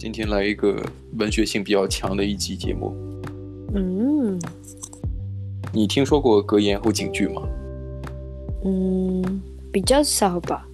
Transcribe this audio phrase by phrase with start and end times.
[0.00, 0.82] 今天来一个
[1.18, 2.96] 文学性比较强的一集节目。
[3.74, 4.40] 嗯，
[5.74, 7.42] 你听说过格言或警句吗？
[8.64, 10.66] 嗯，比较少吧。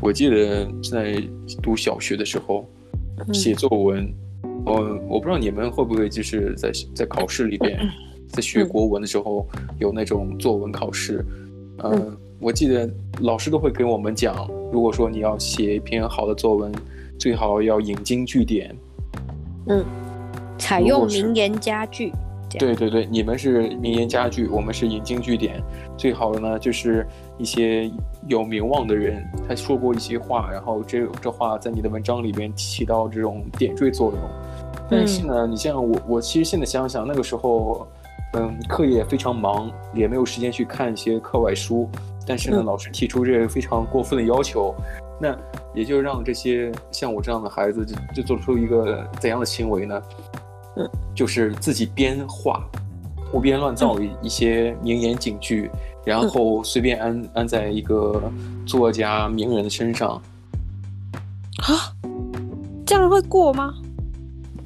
[0.00, 1.20] 我记得在
[1.60, 2.64] 读小学的时候，
[3.32, 4.08] 写作文，
[4.64, 7.80] 我、嗯、我不知道你们会不会就是在在考试里边，
[8.28, 9.44] 在学国文的时候
[9.80, 11.26] 有那种作文考试。
[11.78, 12.88] 嗯、呃，我记得
[13.22, 16.70] 老师都会给我们讲，如果说你要写一篇好的作文。
[17.20, 18.74] 最好要引经据典，
[19.66, 19.84] 嗯，
[20.56, 22.10] 采用名言佳句。
[22.58, 25.62] 对对对，你们是名言佳句，我们是引经据典。
[25.98, 27.06] 最好的呢，就是
[27.36, 27.90] 一些
[28.26, 34.20] 有名望的人，他说过一些话，然后这这话在你的文章里边起到这种点缀作用。
[34.88, 37.86] 但是呢，嗯、你像我，我其实现在想想，那个时候，
[38.32, 41.86] 嗯，课业非常忙，也没有时间去看一些课外书。
[42.26, 44.74] 但是呢，嗯、老师提出这个非常过分的要求。
[45.20, 45.36] 那
[45.74, 50.02] 也就让这些像我这样的孩子就就做出一个怎样的行为呢？
[50.76, 52.64] 嗯，就是自己编画，
[53.30, 58.22] 胡编乱造一些名言警句，嗯、然后随便安安在一个
[58.64, 60.10] 作家名人的身上。
[61.58, 61.92] 啊，
[62.86, 63.74] 这样会过吗？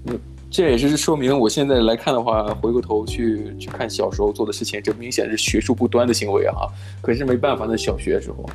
[0.06, 0.20] 嗯，
[0.50, 6.68] 这也是说明我现在来看的话，回过头去去看小时候做的事情，这明显是学术不端的行为啊！
[7.02, 8.48] 可是没办法，那小学的时候。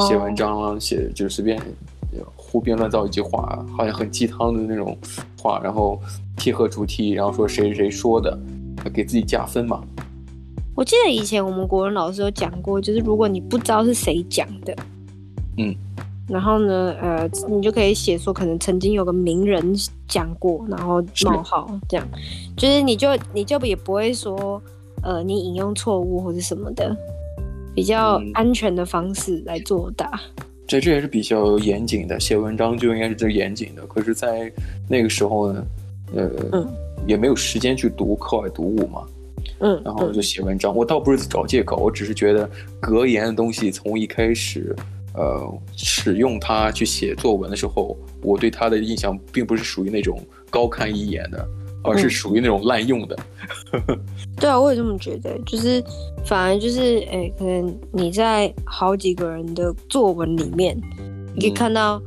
[0.00, 1.60] 写文章啊，写就是随便
[2.36, 4.96] 胡编乱造一句话，好像很鸡汤的那种
[5.40, 6.00] 话，然后
[6.36, 8.38] 贴合主题，然后说谁谁说的，
[8.92, 9.82] 给自己加分嘛。
[10.76, 14.76] 我记得以前我们国文老师有讲过，就是如果你不知道是谁讲的，
[15.56, 15.74] 嗯，
[16.28, 19.74] 然后呢，呃，你就可以写说可能曾经有个名人
[20.08, 22.06] 讲过，然后冒号这样，
[22.56, 24.60] 就是你就你就也不会说，
[25.02, 26.96] 呃，你引用错误或者什么的。
[27.74, 30.20] 比较安全的方式来作答，
[30.66, 32.18] 这、嗯、这也是比较严谨的。
[32.20, 33.84] 写文章就应该是最严谨的。
[33.86, 34.52] 可是，在
[34.88, 35.66] 那个时候呢，
[36.14, 36.68] 呃，嗯、
[37.06, 39.04] 也没有时间去读课外读物嘛，
[39.58, 40.72] 嗯，然后就写文章。
[40.72, 42.48] 嗯、我倒不是找借口，我只是觉得
[42.80, 44.74] 格言的东西从一开始，
[45.14, 51.46] 呃，使用它去写作文的时候，我对它的印象并不是属于那种高看一眼的。
[51.86, 53.18] 而是属于那种滥用的，
[53.72, 54.00] 嗯，
[54.36, 55.82] 对啊，我也这么觉得，就是
[56.24, 60.76] 反而就是，哎、欸，可能你在好几个人的作文里面，
[61.34, 62.02] 你可以看到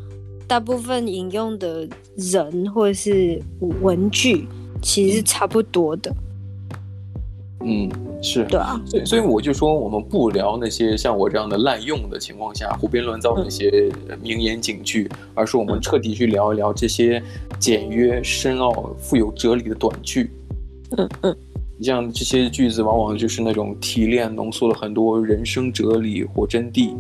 [0.46, 3.42] 大部分引用的人或者是
[3.82, 4.48] 文句，
[4.82, 6.14] 其实是差不多的。
[7.62, 7.90] 嗯，
[8.22, 17.22] 是对啊，所以所以我就说，我们不聊那些像我这样的滥用的情况下胡编乱造那些名言警句，嗯、而是我们彻底去聊一聊这些
[17.60, 20.30] 简约、深奥、富有哲理的短句。
[20.98, 21.36] 嗯嗯，
[21.82, 26.94] 像这些句子，往往就是那种提炼、浓缩了很多人生哲理或真谛。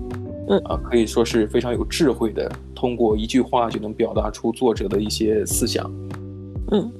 [0.49, 5.89] 嗯啊，可以说是非常有智慧的，通过一句话就能表达出作者的一些思想。
[6.71, 6.91] 嗯。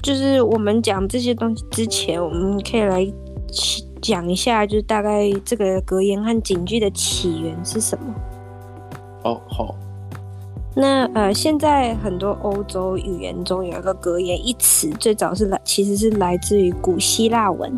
[0.00, 3.12] 就是我们讲这些东西之前，我们可以来
[4.00, 8.14] 讲一下，就是大概这个格言和警句的起源是什么。
[9.24, 9.74] 哦，好。
[10.74, 17.72] 那呃，现在很多欧洲语言中有一个格言一词，最早是来，其实是来自于古希腊文。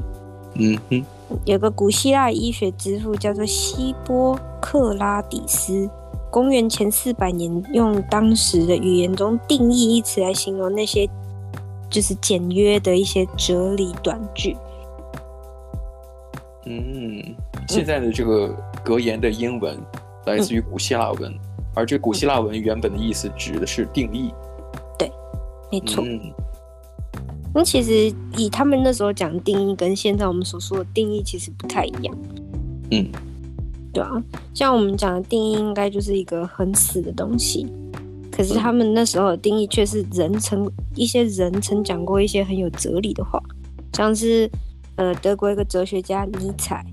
[0.55, 1.05] 嗯哼。
[1.45, 5.89] 有个古希腊医学之父叫做希波克拉底斯，
[6.31, 11.09] 公元前四百年，用当时的语言中定义一词来形容那些。
[11.89, 14.57] 就是简约的一些哲理短句。
[16.65, 17.21] 嗯，
[17.67, 19.77] 现在的这个格言的英文
[20.25, 21.39] 来自于古希腊文，嗯、
[21.75, 24.33] 而这古希腊文原本的意思指的是定义。
[24.99, 25.11] 对，
[25.71, 26.05] 没错。
[26.05, 26.21] 嗯，
[27.55, 32.17] 那其实以他们那时候讲定义，跟现在我们所说的定义其实不太一样。
[32.91, 33.07] 嗯，
[33.93, 34.11] 对啊，
[34.55, 37.67] 像我们讲的定义，应该就是一个很死的东西。
[38.31, 43.41] 可是他们那时候的定义却是人曾一些人曾讲过一些很有哲理的话，
[43.93, 44.51] 像是
[44.97, 46.85] 呃德国一个哲学家尼采，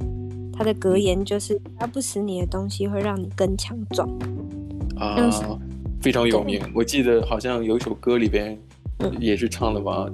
[0.52, 4.10] 他的格言就是“杀不死你的东西会让你更强壮”。
[5.00, 5.30] 啊，
[6.02, 6.62] 非常有名。
[6.74, 8.58] 我记得好像有一首歌里边
[9.20, 10.08] 也是唱的吧。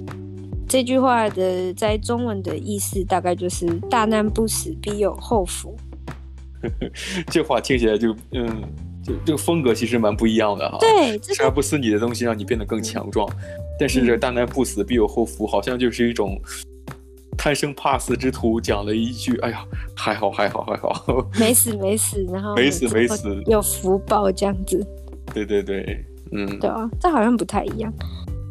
[0.68, 5.76] 这句话的在中文的意思大概就是“大难不死，必有后福
[7.30, 8.62] ”。这话听起来就嗯。
[9.06, 13.36] 就这个风格其实蛮不一样的哈，对，杀不死你的东西让你变得更强壮，嗯、
[13.78, 16.40] 但是这大难不死必有后福，好像就是一种
[17.36, 19.64] 贪生怕死之徒讲了一句，哎呀，
[19.94, 20.94] 还好还好还好，
[21.38, 24.84] 没死没死，然后没死没死，有福报这样子，
[25.32, 27.92] 对对对，嗯，对啊，这好像不太一样。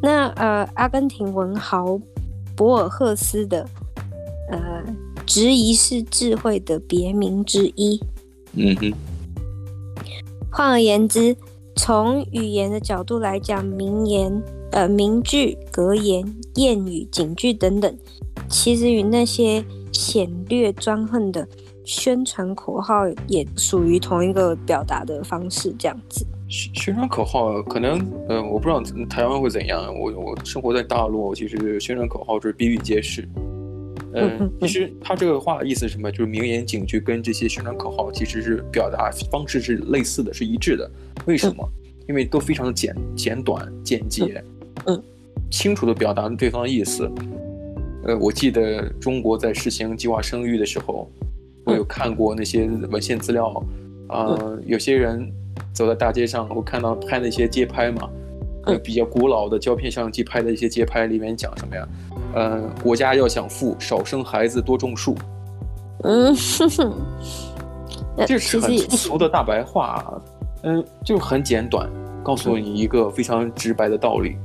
[0.01, 1.99] 那呃，阿根廷文豪
[2.55, 3.65] 博尔赫斯的
[4.51, 4.83] 呃，
[5.25, 7.99] 质疑是智慧的别名之一，
[8.53, 8.93] 嗯哼。
[10.51, 11.35] 换而言之，
[11.75, 17.97] 从语言的角度来讲，名言、呃名句、格言、谚语、警句等等，
[18.49, 21.47] 其实与那些显略专横的
[21.85, 26.25] 宣传口号也属于同一个表达的方式，这样子。
[26.49, 27.99] 宣传口号可能，
[28.29, 29.91] 呃，我不知道台湾会怎样。
[29.97, 33.27] 我我生活在大陆，其实宣传口号是比比皆是。
[34.13, 36.11] 嗯，其实他这个话的意思是什么？
[36.11, 40.89] 就是名言警句跟这些宣传口号其实是表达方式是类似的，是一致的。
[41.25, 41.67] 为什么？
[42.07, 44.43] 因为都非常的简简短简洁，
[44.85, 45.01] 嗯，
[45.49, 47.09] 清楚的表达对方的意思。
[48.05, 51.09] 呃，我记得中国在实行计划生育的时候，
[51.65, 53.47] 我有看过那些文献资料，
[54.07, 55.31] 啊、呃，有些人
[55.73, 58.09] 走在大街上，我看到拍那些街拍嘛，
[58.65, 61.87] 呃，比较古老的胶片相机拍的一些街拍里面讲什么呀？
[62.35, 65.15] 呃，国家要想富，少生孩子，多种树。
[66.03, 66.35] 嗯，
[68.27, 70.21] 这是很粗俗的大白话，
[70.63, 71.89] 嗯，就很简短，
[72.21, 74.35] 告诉你一个非常直白的道理。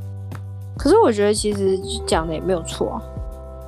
[0.77, 1.77] 可是我觉得其实
[2.07, 3.03] 讲的也没有错啊。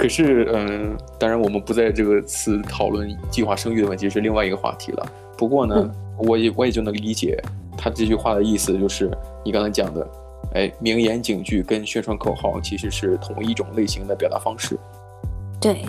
[0.01, 5.07] 可是，嗯，当然我们不在这个词讨论计划生育的问题，是另外一个话题了。
[5.37, 5.95] 不过呢，嗯，
[6.27, 7.39] 我也我也就能理解
[7.77, 9.11] 他这句话的意思，就是
[9.45, 10.07] 你刚才讲的。
[10.53, 14.77] 哎，名言警句跟宣传口号其实是同一种类型的表达方式。
[15.61, 15.85] 对，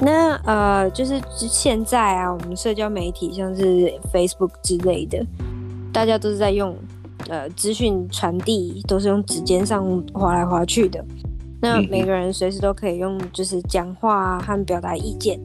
[0.00, 5.24] 那呃，就是现在啊，我们社交媒体像是 Facebook 之类的，
[5.92, 6.76] 大家都是在用
[7.28, 11.04] 呃资讯传递，都是用指尖上划来划去的。
[11.60, 15.40] 那每个人随时都可以用，就是讲话和表达意见，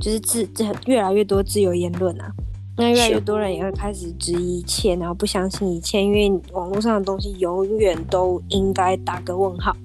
[0.00, 2.32] 就是自这越来越多自由言论啊。
[2.76, 9.76] 那越来越多人也会开始质疑一切，然后不相信一切，因为网络上的东西永远都应该打个问号。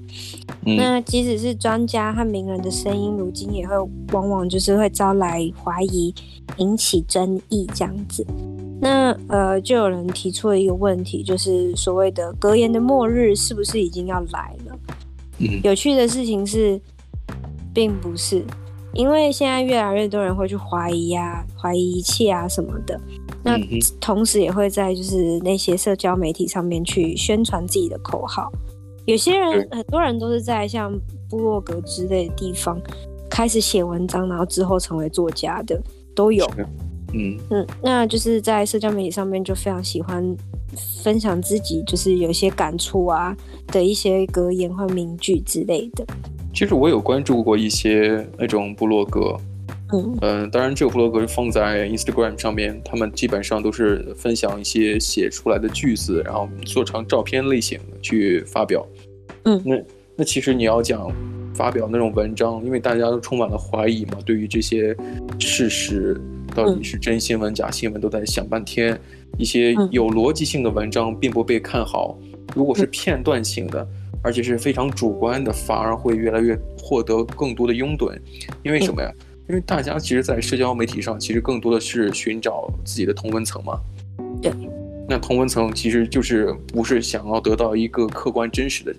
[0.65, 3.75] 嗯、那即使是专家和名人的声音，如今也会
[4.13, 6.13] 往往就是会招来怀疑，
[6.57, 8.25] 引起争议这样子。
[8.79, 14.64] 那呃，就有人提出了一个问题，就是所谓的格言的末日是不是已经要来了？
[15.39, 16.79] 嗯、有趣的事情是，
[17.73, 18.43] 并不是。
[18.93, 22.97] 因为现在越来越多人会去怀疑啊，怀疑一切啊什么的，
[23.43, 23.59] 那
[23.99, 28.49] 同时也会在就是那些社交媒体上面去宣传自己的口号。
[29.05, 30.97] 有些人，很多人都是在像
[31.29, 32.79] 部落格之类的地方
[33.29, 35.77] 开始写文章，然后之后成为作家的
[36.15, 36.49] 都有。
[37.11, 40.23] 嗯嗯，那就是在社交媒体上面就非常喜欢
[41.03, 43.35] 分享自己就是有一些感触啊
[43.67, 46.05] 的一些格言或名句之类的。
[46.53, 49.35] 其实我有关注过一些那种部落格，
[49.91, 58.87] 嗯嗯、呃，当然这个部落格是放在 Instagram 上面，他们基本上都是分享一些写出来的句子，然后做成照片类型的去发表。
[59.43, 59.75] 嗯，那
[60.15, 61.11] 那其实你要讲
[61.53, 64.95] 发表那种文章，因为大家都充满了怀疑嘛，对于这些
[65.39, 66.19] 事实
[66.55, 68.97] 到底是真新闻假新闻，都在想半天。
[69.37, 72.17] 一些有逻辑性的文章并不被看好，
[72.55, 73.87] 如果是片段性的。
[74.23, 78.11] 而且是非常主观的，反而会越来越获得更多的拥趸，
[78.63, 79.11] 因为什么呀？
[79.47, 83.79] 因为大家其实，在社交媒体上，其实更多的是寻找自己的同温层嘛。
[84.41, 84.51] 对。
[85.07, 88.95] 那同温层其实就是不是想要得到一个客观真实的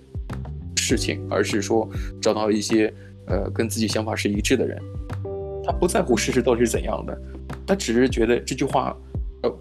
[0.77, 1.89] 事情，而是说
[2.23, 2.95] 找到一些
[3.27, 4.81] 呃跟自己想法是一致的人。
[5.65, 7.21] 他不在乎事实到底是怎样的，
[7.67, 9.06] 他只是觉得这句话呃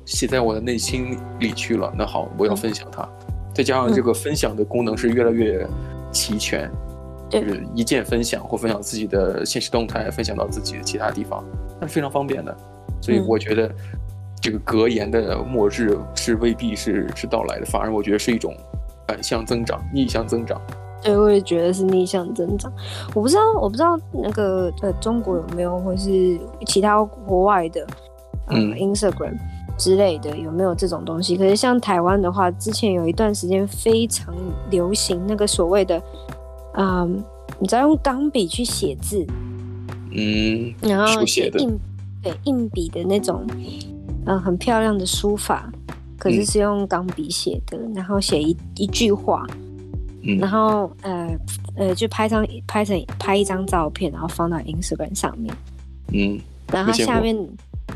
[0.05, 1.93] 写在我的内心里去了。
[1.97, 3.03] 那好，我要分享它。
[3.03, 5.65] 嗯再加上这个分享的功能是越来越
[6.11, 6.69] 齐全，
[7.29, 11.41] 就是一键分享或分享自己的现实动态，分享到自己的其他地方，
[11.79, 12.53] 那是非常方便的。
[13.01, 13.73] 所以我觉得
[14.41, 18.53] 这个格言的末日是未必是是到来的，反而我觉得是一种
[19.07, 20.61] 反向增长、逆向增长。
[21.01, 22.69] 对，我也觉得是逆向增长。
[23.13, 27.87] 我不知道，我不知道那个呃中国有没有，或是其他国外的
[28.47, 29.37] 呃、嗯，Instagram。
[29.77, 31.35] 之类的有没有这种东西？
[31.35, 34.33] 可是像台湾的话，之前有一段时间非常
[34.69, 36.01] 流行那个所谓的，
[36.73, 37.23] 嗯，
[37.59, 39.25] 你知道用钢笔去写字，
[40.11, 41.77] 嗯，然后写硬
[42.23, 43.45] 对硬笔的那种，
[44.25, 45.71] 嗯，很漂亮的书法，
[46.17, 49.45] 可是是用钢笔写的，嗯、然后写一一句话，
[50.21, 51.29] 嗯、然后呃
[51.75, 55.53] 呃就拍张拍成拍一张照片，然后放到 Instagram 上面，
[56.13, 56.39] 嗯，
[56.71, 57.37] 然后下面。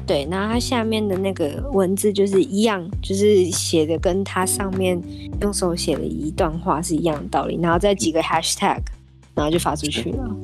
[0.06, 5.00] 对，然后它下面的那个文字就是一样，就是写的跟它上面
[5.42, 8.80] 用手写的一段话是一样的道理，然后再几个 hashtag，
[9.36, 10.36] 然后就发出去了。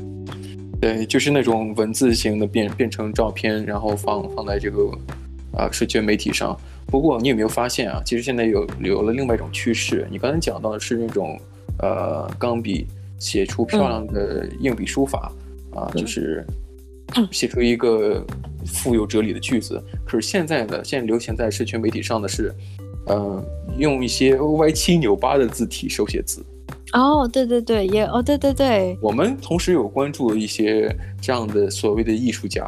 [0.80, 4.92] 对，就是那种文字型的变变成照片，然后放放在这个
[5.52, 6.56] 啊社交媒体上。
[6.88, 8.02] 不过你有没有发现啊？
[8.06, 10.08] 其实现在有有了另外一种趋势。
[10.12, 11.40] 你刚才讲到的是那种
[11.80, 12.86] 呃钢笔
[13.18, 15.32] 写出漂亮的硬笔书法、
[15.72, 16.46] 嗯、啊，就是。
[17.32, 18.25] 写出一个
[18.65, 22.53] 富有哲理的句子，可是现在呢现在流行在社群媒体上的是，
[23.07, 23.43] 呃，
[23.77, 26.45] 用一些歪七扭八的字体手写字。
[26.93, 28.98] 哦，对对对，也哦，对对对。
[29.01, 32.65] 我们同时有关注一些这样的所谓的艺术家，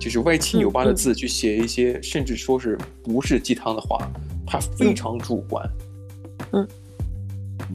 [0.00, 4.10] 就是歪七扭八的字去写一些，嗯嗯、甚至说是不是鸡汤的话，
[4.46, 5.64] 他非常主观。
[6.52, 6.66] 嗯，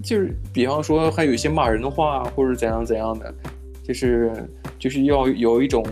[0.03, 3.33] 就是比方说还有一些骂人的话，或者怎样怎样的，
[3.81, 4.31] 就是
[4.77, 5.85] 就是要有一种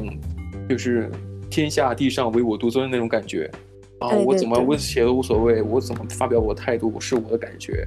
[0.67, 1.09] 就是
[1.49, 3.49] 天下地上唯我独尊的那种感觉。
[3.99, 7.85] 啊，我怎么我写都无所谓，我怎么发表我的态度是我的感觉。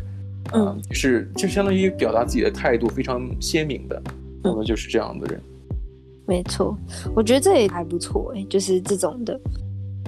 [0.53, 4.03] 嗯，是就相当于表达自己的态度非常鲜明的，
[4.45, 5.41] 我们就是这样的人。
[6.27, 6.77] 没错，
[7.15, 9.41] 我觉得这也还不错哎，就是这种的。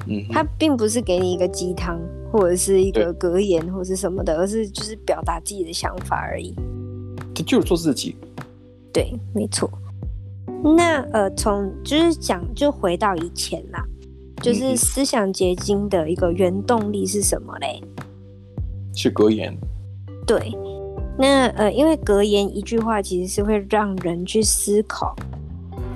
[0.07, 1.99] 嗯，他并不是给你一个鸡汤
[2.31, 6.55] 或者是一个格言或者是什么的，而是就是表达自己的想法而已。
[7.33, 8.15] 这就是做自己。
[8.93, 9.71] 对，没错。
[10.65, 13.85] 那呃，从就是讲就回到以前啦，
[14.43, 17.83] 就是思想结晶的一个原动力是什么嘞？
[18.95, 19.55] 是格言。
[20.27, 20.57] 对，
[21.19, 25.15] 那呃，因为格言一句话其实是会让人去思考，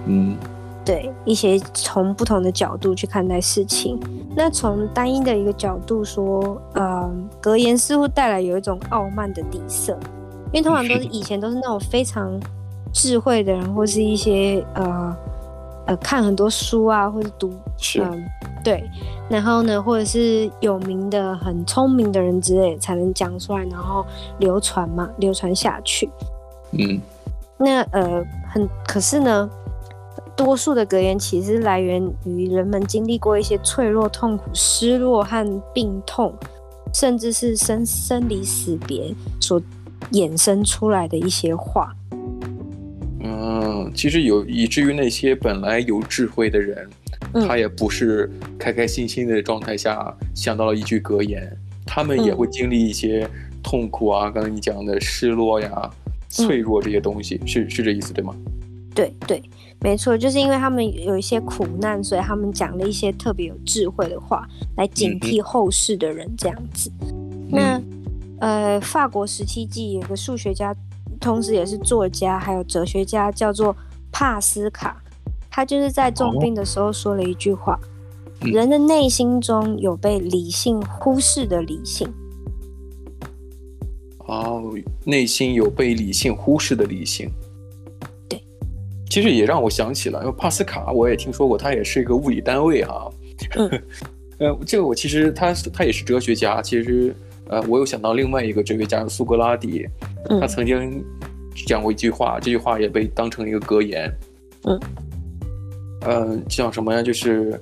[0.07, 0.37] 嗯，
[0.85, 3.99] 对一些从不同的角度去看待事情。
[4.37, 7.11] 那从单一的一个角度说，呃，
[7.41, 9.99] 格言似乎带来有一种傲慢的底色，
[10.53, 12.39] 因为通常都是以前都是那种非常
[12.99, 15.17] 智慧的人，或是一些呃
[15.87, 17.49] 呃看很多书啊，或者读
[18.01, 18.11] 嗯。
[18.11, 18.19] 呃
[18.65, 18.83] 对，
[19.31, 24.05] 然后呢，或者是有名的、很聪明的人之类，才能讲出来，然后
[24.41, 26.11] 流传嘛，流传下去。
[26.73, 27.01] 嗯，
[27.57, 29.49] 那呃，很可是呢，
[30.37, 36.35] 多数的格言其实来源于人们经历过一些脆弱、痛苦、失落和病痛，
[36.93, 39.63] 甚至是生生离死别所
[40.11, 41.95] 衍生出来的一些话。
[43.21, 46.89] 嗯，其实有，以至于那些本来有智慧的人。
[47.47, 51.53] 他也不是开开心心的状态下想到了一句格言，
[51.85, 53.29] 他们也会经历一些
[53.63, 55.91] 痛苦啊，刚才你讲的失落呀、
[56.31, 58.35] 脆弱这些东西，是是这意思对吗？
[58.95, 59.43] 对对，
[59.81, 66.91] 没错，就是因为他们有一些苦难，所以他们讲了一些特别有智慧的话来警惕后世的人，这样子。
[67.03, 67.83] 嗯、那
[68.39, 70.75] 呃，法国十七纪有个数学家，
[71.21, 73.77] 同时也是作家，还有哲学家，叫做
[74.11, 75.03] 帕斯卡。
[75.51, 77.79] 他就是在重病的时候说了一句话
[78.43, 82.09] ：“哦、人的内心中有被理性忽视的理性。”
[84.29, 84.73] 哦，
[85.05, 87.29] 内心有被理性忽视的理性。
[88.29, 88.41] 对，
[89.09, 93.11] 其实也让我想起了，因为帕斯卡我也听说过，他也是一个物理单位哈。
[93.57, 93.83] 嗯，
[94.39, 97.17] 呃，这个我其实他他也是哲学家，其实
[97.49, 99.87] 呃，我又想到另外一个哲学家苏格拉底，
[100.41, 101.05] 他曾经
[101.67, 104.13] 讲过一句话，嗯、这句话也被当成一个格言。
[104.65, 104.81] 嗯。
[106.03, 107.03] 呃，讲什么呀？
[107.03, 107.61] 就是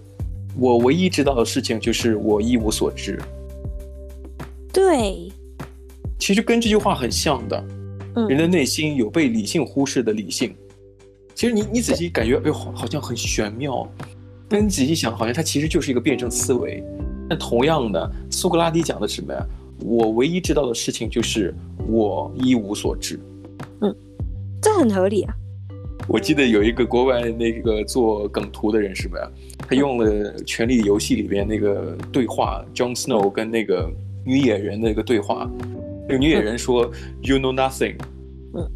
[0.58, 3.18] 我唯一知道的事情就是我一无所知。
[4.72, 5.32] 对，
[6.18, 7.64] 其实跟这句话很像的。
[8.16, 10.54] 嗯，人的内心有被理性忽视的理性。
[11.34, 13.86] 其实你你仔细感觉，哎呦，好像很玄妙。
[14.48, 16.82] 但你仔细想，好像它其实就是一个辩证思维。
[17.28, 19.46] 那同样的，苏格拉底讲的什么呀？
[19.80, 21.54] 我唯一知道的事情就是
[21.88, 23.18] 我一无所知。
[23.80, 23.94] 嗯，
[24.60, 25.34] 这很合理啊。
[26.08, 29.18] 我记得有一个国外那个做梗图的人是吧？
[29.58, 33.90] 他用了《权力游戏》里边那个对话，Jon Snow 跟那个
[34.24, 35.50] 女野人的一个对话。
[36.08, 36.88] 那个女野人说
[37.22, 37.96] ：“You know nothing。”
[38.54, 38.70] 嗯，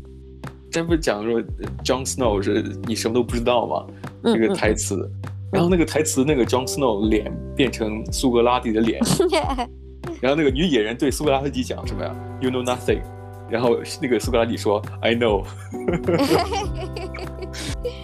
[0.70, 1.40] 这不是讲说
[1.84, 3.86] Jon Snow 是你什么都不知道吗？
[4.24, 5.08] 这个台词，
[5.52, 9.00] 然后那个台词那个 Jon Snow 脸变成苏格拉底的脸，
[10.20, 13.00] 然后那个女野人对苏格拉底讲什么呀？You know nothing。
[13.48, 15.44] 然后那个苏格拉底说：“I know。”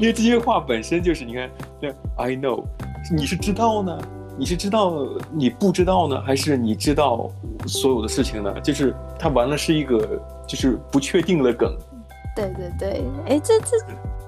[0.00, 1.48] 因为这些话本身就是，你看，
[1.80, 2.64] 那 I know，
[3.14, 3.96] 你是知道呢？
[4.38, 6.20] 你是知道你不知道呢？
[6.22, 7.30] 还是你知道
[7.66, 8.60] 所有的事情呢？
[8.60, 11.74] 就是它完了是一个就是不确定的梗。
[12.34, 13.76] 对对对，哎，这这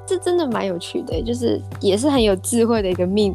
[0.07, 3.35] 这真的蛮有趣的，就是也是很有智慧的一个命。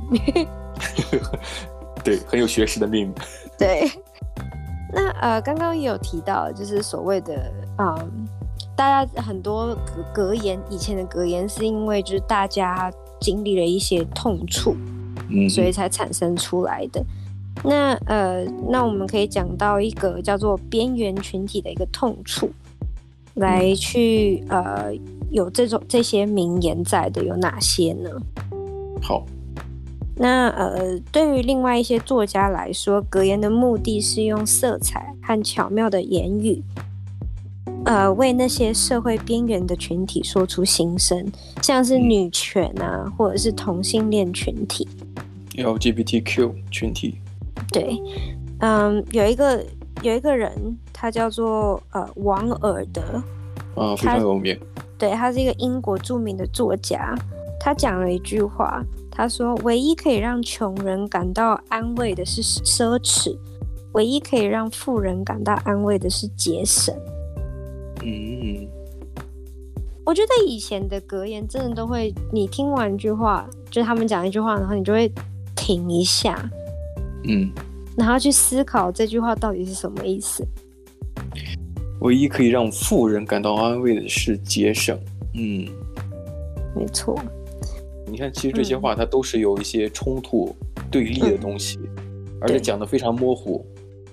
[2.02, 3.14] 对，很有学识的命。
[3.58, 3.92] 对。
[4.94, 8.28] 那呃，刚刚也有提到，就是所谓的嗯，
[8.76, 14.76] 大家很多格格言，以前的格言是因为就是大家经历了一些痛处，
[15.30, 17.04] 嗯，所以才产生出来的。
[17.64, 22.52] 那呃，那我们可以讲到一个叫做边缘群体的一个痛处，
[23.34, 24.94] 来去呃
[25.32, 28.10] 有这种这些名言在的有哪些呢？
[29.02, 29.26] 好。
[30.24, 36.64] 那呃，对于另外一些作家来说，格言的目的是用色彩和巧妙的言语，
[37.84, 41.30] 呃，为那些社会边缘的群体说出心声，
[41.62, 44.88] 像是女权啊，或者是同性恋群体
[45.58, 47.18] ，LGBTQ 群体。
[47.74, 48.00] 对，
[48.60, 49.62] 嗯，有一个
[50.04, 53.02] 有一个人，他叫做呃王尔德，
[53.76, 54.58] 啊，非常有名。
[54.98, 57.14] 对，他是一个英国著名的作家。
[57.60, 58.82] 他讲了一句话，
[59.16, 63.38] 他说：“唯一可以让穷人感到安慰的是奢侈，
[63.94, 66.94] 唯一可以让富人感到安慰的是节省。”
[68.04, 68.68] 嗯，
[70.04, 75.10] 我觉得以前的格言真的都会，你听完一句话，就是他们讲一句话，然后你就会
[75.56, 76.50] 停一下，
[77.26, 77.52] 嗯，
[77.96, 80.44] 然后去思考这句话到底是什么意思。
[82.02, 85.00] 唯一可以让富人感到安慰的是节省。
[85.36, 85.66] 嗯，
[86.76, 87.16] 没错。
[88.14, 93.66] 你看，其实这些话它都是有一些冲突、嗯、对立的东西，嗯、而且讲得非常模糊。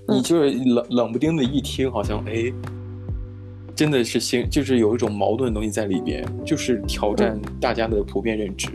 [0.08, 2.50] 你就是冷冷不丁的一听，好像哎，
[3.76, 8.70] 真的是心，就是有一种矛盾的东西在里边，就是挑战大家的普遍认知。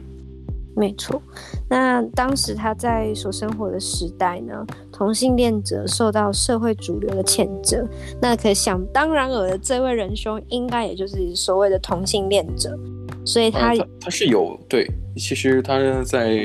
[0.75, 1.20] 没错。
[1.67, 7.84] 那当时他在所生活的时代呢，同性恋者受到社会主流的谴责。
[8.22, 12.77] 那可想当然尔的这位仁兄，应该也就是所谓的同性恋者。
[13.25, 16.39] 所以他、呃、他他是有对，其实他在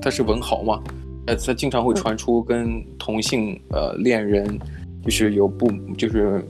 [0.00, 0.80] 他是文豪嘛，
[1.26, 4.58] 呃，他经常会传出跟同性呃恋人
[5.04, 6.42] 就是有不就是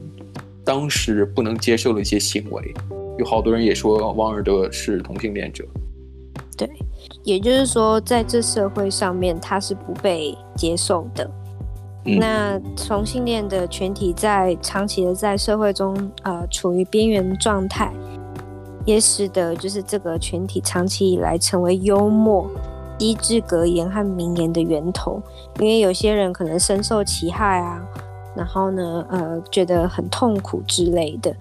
[0.64, 2.74] 当时不能接受的一些行为，
[3.18, 5.64] 有好多人也说王尔德是同性恋者。
[6.56, 6.68] 对，
[7.24, 11.28] 也就是说在这社会上面他是不被接受的。
[12.04, 17.92] 嗯、那同性恋的群体在长期的在社会中呃处于边缘状态。
[18.84, 22.50] 也使得就是这个群体长期以来成为幽默、
[22.98, 25.22] 机智格言和名言的源头，
[25.58, 27.80] 因为有些人可能深受其害啊，
[28.36, 31.34] 然后呢，呃，觉得很痛苦之类的。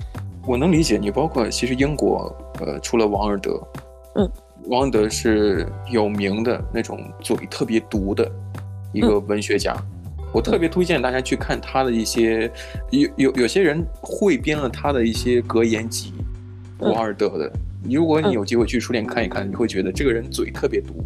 [0.48, 3.62] 我能理解你，包括其实英国，呃，除了王尔德，
[4.16, 4.30] 嗯，
[4.68, 8.30] 王尔德是有名的那种嘴特别毒的
[8.92, 9.76] 一个文学家，
[10.18, 12.52] 嗯、我特别推荐大家去看他的一些，
[12.90, 16.14] 有有有些人汇编了他的一些格言集。
[16.82, 17.52] 王尔德的，
[17.90, 21.04] 如果你有机会去书店看一看，嗯、你会觉得这个人嘴特别毒，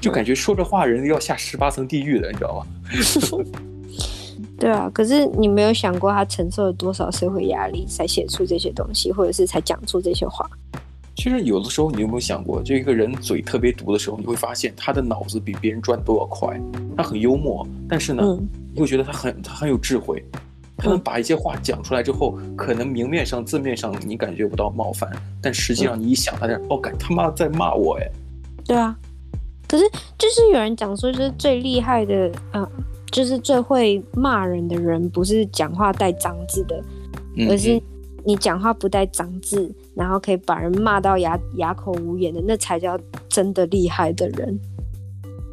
[0.00, 2.66] 就感觉说这话人要下十八层地狱的，你知道吗？
[4.58, 10.46] 对啊，可是你没有想过他承受了多少社会压力才写出这些东西，或者是才讲出这些话？
[11.16, 16.60] 其实有的时候你有没有想过，就一个人嘴特别毒的时候，你会发现他的脑子比别人转都要快，
[16.96, 20.22] 他很幽默，但是呢，嗯、你会觉得他很他很有智慧。
[20.80, 25.10] 他们把一些话讲出来之后，可能明面上、字面上你感觉不到冒犯，
[25.42, 28.10] 但实际上你一想，他在哦，感他妈在骂我哎。
[28.64, 28.96] 对啊，
[29.68, 29.84] 可是
[30.16, 32.66] 就是有人讲说，就是最厉害的，嗯，
[33.10, 36.82] 就是最会骂人的人，不是讲话带脏字的，
[37.48, 37.80] 而是
[38.24, 44.58] 你讲话不带脏字，然后可以把人骂到哑哑口无言的，那才叫真的厉害的人。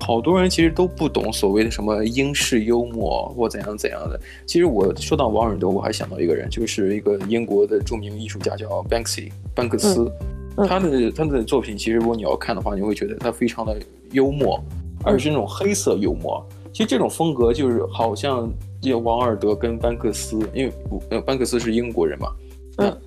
[0.08, 4.18] 好多人其实都不懂所谓的什么英式幽默或怎样怎样的。
[4.46, 10.10] 其实我说到王尔德，我还想到一个人，就是一个英国的著名艺术家叫 Banksy 班克斯。
[10.56, 13.78] 嗯、他的他的作品，其实如果你要看的话，你会觉得他非常的
[14.12, 14.64] 幽默，
[15.04, 16.42] 而是那种黑色幽默。
[16.72, 18.50] 其实这种风格就是好像
[18.82, 20.72] 就王尔德跟班克斯，因为
[21.10, 22.30] 呃班克斯是英国人嘛。
[22.78, 22.98] 嗯。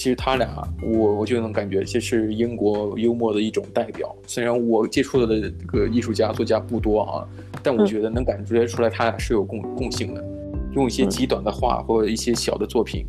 [0.00, 0.48] 其实他俩，
[0.82, 4.16] 我我就能感觉这是英国幽默的一种代表。
[4.26, 7.28] 虽然我接触的这个艺术家作家不多啊，
[7.62, 10.24] 但我觉得能感觉出来他俩是有共共性的。
[10.72, 13.04] 用一些极短的话或者一些小的作品，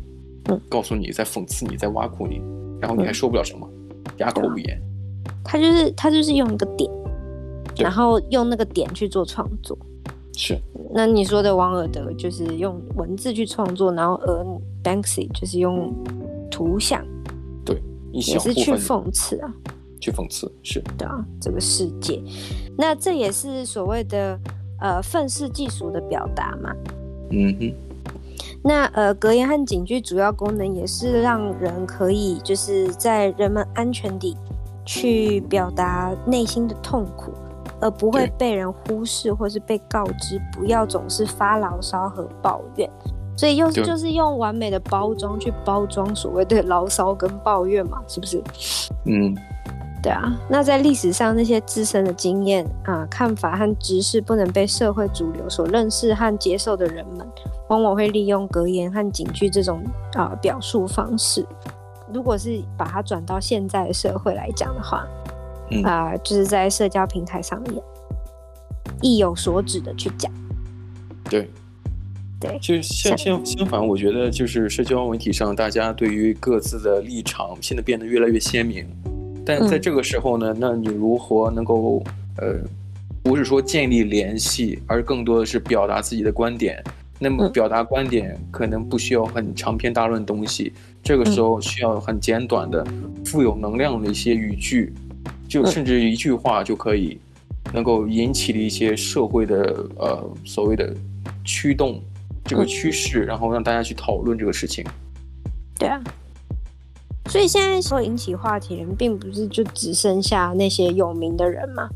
[0.68, 2.42] 告诉你在讽刺你，在挖苦你，
[2.78, 3.66] 然后你还说不了什么，
[4.18, 4.78] 哑口无言。
[5.42, 6.90] 他就是他就是用一个点，
[7.78, 9.74] 然后用那个点去做创作。
[10.36, 10.58] 是。
[10.92, 14.44] 那你说的王尔德就是用文字去创作，然后而
[14.84, 15.90] Banksy 就是用。
[16.52, 17.02] 图像，
[17.64, 19.52] 对，也是去讽刺啊，
[19.98, 20.80] 去讽刺是。
[20.98, 22.22] 的啊，这个世界，
[22.76, 24.38] 那这也是所谓的
[24.78, 26.70] 呃愤世嫉俗的表达嘛，
[27.30, 27.74] 嗯哼，
[28.62, 34.36] 那呃格言和警句主要功能也是让人可以就是在人们安全地
[34.84, 37.32] 去表达内心的痛苦，
[37.80, 42.90] 而不会被人忽视或是被告知不要总是发牢骚和抱怨。
[43.42, 48.40] 所以又是就是用完美的包装去包装所谓的牢骚跟抱怨嘛，是不是？
[49.04, 49.36] 嗯，
[50.00, 50.32] 对啊。
[50.48, 57.26] 那在历史上那些自身的经验啊、看法和知识不能被社会主流所认识和接受的人们，
[57.68, 61.44] 往往会利用格言和警句这种啊表述方式。
[62.14, 65.04] 如果是把它转到现在的社会来讲的话，
[65.72, 67.82] 嗯、啊，就是在社交平台上面
[69.00, 70.30] 意有所指的去讲，
[71.28, 71.50] 对。
[72.42, 78.84] 对，就相相相反，我觉得就是社交媒体上，大家对于各自的立场现在变得越来越鲜明。
[79.46, 82.02] 但在这个时候呢，嗯、那你如何能够
[82.38, 82.56] 呃，
[83.22, 86.82] 不是说建立联系，而更多的是表达自己的观点，
[87.18, 92.86] 那么表达观点可能不需要很长篇大论东西，这个时候需要很简短的、
[93.24, 94.92] 富有能量的一些语句，
[95.48, 97.18] 就甚至一句话就可以
[97.72, 100.94] 能够引起的一些社会的呃所谓的
[101.44, 102.00] 驱动
[102.44, 104.84] 这个趋势，然后让大家去讨论这个事情。
[105.78, 106.02] 对啊。
[107.26, 111.88] 所以现在说引起话题人，并不是就只剩下那些有名的人嘛，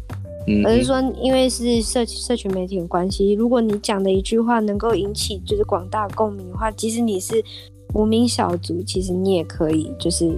[0.47, 7.45] 嗯，而是说，因为是社社群媒体的关系，如果你讲的一句话能够引起就是广大共鸣的话，即使你是
[7.93, 10.33] 无名小卒，其实你也可以就是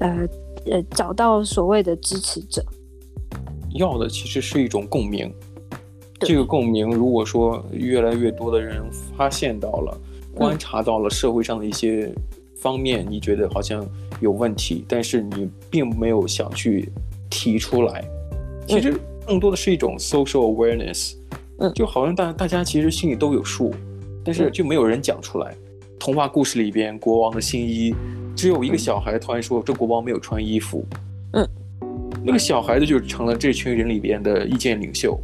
[0.00, 0.26] 呃
[0.64, 2.64] 呃找到所谓的支持者。
[3.74, 5.30] 要的其实是一种共鸣，
[6.20, 8.82] 这个共鸣，如果说越来越多的人
[9.16, 10.00] 发现到了、
[10.34, 12.12] 观察到了社会上的一些。
[12.60, 13.88] 方面你觉得好像
[14.20, 16.90] 有问题，但是你并没有想去
[17.30, 18.04] 提出来。
[18.66, 21.14] 其实更多的是一种 social awareness，
[21.58, 23.72] 嗯，就好像大大家其实心里都有数，
[24.24, 25.54] 但是就没有人讲出来。
[26.00, 27.94] 童话故事里边国王的新衣，
[28.34, 30.84] 只有一个小孩突然说这国王没有穿衣服，
[31.34, 31.48] 嗯，
[32.24, 35.16] 那个小孩子就成了这群人里边的意见领袖。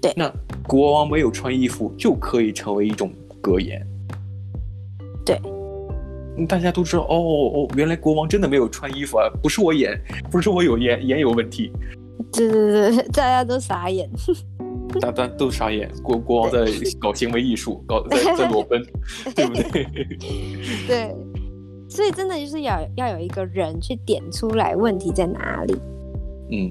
[0.00, 0.32] 对，那
[0.66, 3.86] 国王没有穿衣服就可以成为一种格言。
[5.24, 5.40] 对。
[6.46, 9.26] 大家都知道哦哦，原来国王真的没有穿衣服啊！
[9.42, 9.98] 不是我演，
[10.30, 11.72] 不是我有演演有问题。
[12.30, 14.06] 对对对，大家都傻眼。
[15.00, 16.66] 大家都傻眼，国国王在
[17.00, 18.82] 搞行为艺术，搞在在裸奔，
[19.34, 19.86] 对不对？
[20.86, 21.16] 对，
[21.88, 25.74] 所以真的就是要要有一个人去点出来问题在哪里。
[26.50, 26.70] 嗯，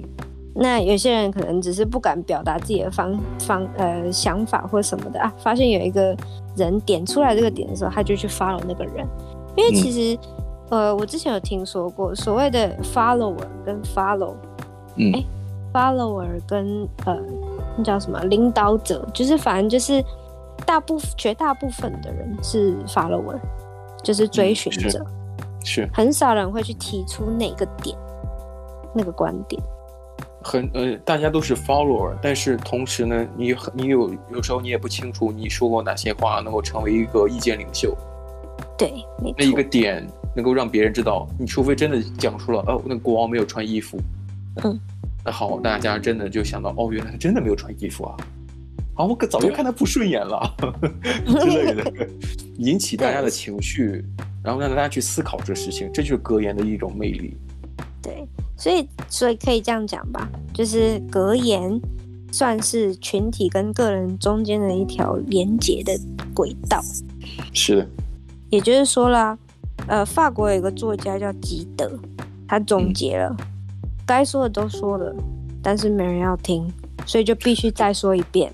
[0.57, 6.15] 那有些人可能只是不敢表达自己的方方呃想法或什么的啊，发现有一个
[6.55, 9.05] 人点出来这个点的时候，他就去 follow 那个人。
[9.57, 10.17] 因为其实，
[10.69, 14.33] 嗯、呃，我之前有听说过所谓的 follower 跟 follow，
[14.95, 15.23] 嗯，哎
[15.73, 17.17] ，follower 跟呃，
[17.77, 20.03] 那叫什么领导者，就是反正就是
[20.65, 23.37] 大部分绝大部分的人是 follower，
[24.03, 25.11] 就是追寻者，嗯、
[25.63, 27.97] 是，是很少人会去提出哪个点，
[28.93, 29.61] 那个观点，
[30.45, 37.97] 很呃，大家都是 follower，但是同时呢，你你有有时候你也不清楚你说过哪些话能够成为一个意见领袖。
[38.77, 38.93] 对，
[39.35, 40.05] 那一个点
[40.35, 43.97] 能够让别人知道，你除非真的讲出了哦，那国王没有穿衣服，
[44.63, 44.79] 嗯，
[45.25, 48.15] 那好，大家真的就想到哦，原来他真的没有穿衣服啊，
[48.97, 50.55] 啊，我可早就看他不顺眼了
[51.25, 52.07] 之类的，
[52.59, 54.05] 引起大家的情绪，
[54.43, 57.35] 然后让大家去思考这事情，这就是格言的一种魅力。
[57.99, 61.79] 对，所以所以可以这样讲吧，就是格言
[62.31, 65.97] 算是群体跟个人中间的一条连接的
[66.33, 66.81] 轨道。
[67.53, 67.87] 是的。
[68.49, 69.37] 也就是说啦，
[69.87, 71.91] 呃，法国有一个作家叫吉德，
[72.47, 73.45] 他总结了，嗯、
[74.05, 75.13] 该说的都说了，
[75.61, 76.71] 但是没人要听，
[77.05, 78.53] 所以就必须再说一遍。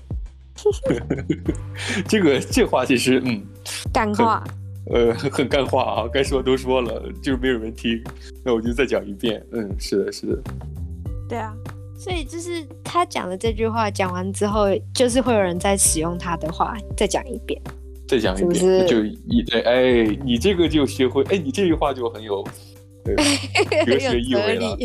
[2.08, 3.42] 这个这话其实，嗯，
[3.92, 4.42] 干话，
[4.92, 8.02] 呃，很干话啊，该说的都说了，就是没有人听，
[8.44, 9.44] 那我就再讲一遍。
[9.52, 10.38] 嗯，是的，是的。
[11.28, 11.54] 对啊，
[11.96, 17.60] 所以就是他讲的这句话讲完之后，就是会有人再使用他的话再讲一遍。
[18.06, 22.46] 再讲一遍，是是就一对，哎，你这个就学会，哎，你这句话就很有，
[23.02, 23.16] 对，
[23.86, 24.76] 哲学意味了。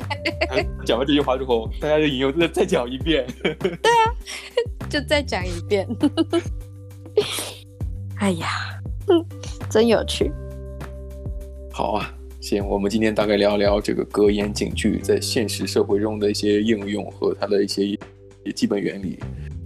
[0.85, 3.27] 讲完这句话之后，大家就引用再再讲一遍。
[3.43, 4.15] 对啊，
[4.89, 5.85] 就再讲一遍。
[8.19, 8.47] 哎呀，
[9.69, 10.31] 真有趣。
[11.71, 17.97] 好啊，行，我们今天大概聊一聊这个格言警句在现实社会中的一些应用和它的一些
[18.55, 19.19] 基本原理。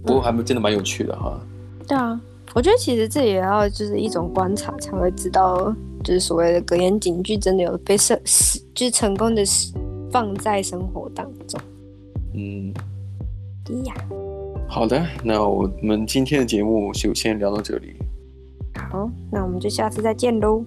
[0.04, 1.40] 不过还真的蛮有趣的哈。
[1.86, 2.20] 对啊。
[2.54, 9.42] 我觉得其实这也要就是一种观察才会知道，就是所谓的格言警句真的有被设实，就是成功的
[10.10, 11.58] 放在生活当中。
[12.34, 12.70] 嗯，
[13.64, 13.94] 对呀。
[14.68, 17.94] 好的，那我们今天的节目就先聊到这里。
[18.90, 20.64] 好，那我们就下次再见喽。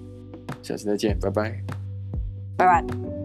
[0.62, 1.63] 下次再见，拜拜。
[2.58, 3.25] 拜拜。